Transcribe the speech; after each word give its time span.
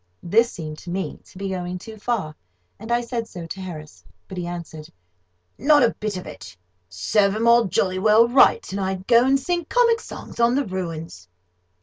This 0.23 0.51
seemed 0.51 0.79
to 0.79 0.89
me 0.89 1.19
to 1.25 1.37
be 1.37 1.47
going 1.49 1.77
too 1.77 1.95
far, 1.99 2.35
and 2.79 2.91
I 2.91 3.01
said 3.01 3.27
so 3.27 3.45
to 3.45 3.61
Harris; 3.61 4.03
but 4.27 4.35
he 4.39 4.47
answered: 4.47 4.87
"Not 5.59 5.83
a 5.83 5.93
bit 5.93 6.17
of 6.17 6.25
it. 6.25 6.57
Serve 6.89 7.35
'em 7.35 7.47
all 7.47 7.65
jolly 7.65 7.99
well 7.99 8.27
right, 8.27 8.67
and 8.71 8.81
I'd 8.81 9.05
go 9.05 9.23
and 9.23 9.39
sing 9.39 9.65
comic 9.65 9.99
songs 10.01 10.39
on 10.39 10.55
the 10.55 10.65
ruins." 10.65 11.27